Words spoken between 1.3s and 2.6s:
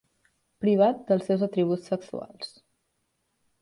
seus atributs sexuals.